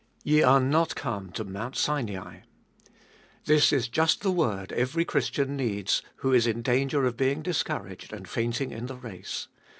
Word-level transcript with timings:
Ye 0.23 0.41
are 0.41 0.59
not 0.59 0.95
come 0.95 1.31
to 1.33 1.43
Mount 1.43 1.75
Sinai. 1.75 2.39
This 3.45 3.71
is 3.71 3.87
just 3.87 4.21
the 4.21 4.31
word 4.31 4.71
every 4.71 5.05
Christian 5.05 5.55
needs 5.55 6.01
who 6.25 6.33
is 6.33 6.47
in 6.47 6.63
danger 6.63 7.05
of 7.05 7.15
being 7.15 7.43
discouraged 7.43 8.11
and 8.11 8.27
fainting 8.27 8.71
in 8.71 8.87
the 8.87 8.97
race. 8.97 9.47